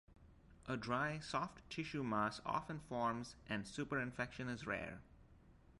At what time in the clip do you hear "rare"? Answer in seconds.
4.65-4.99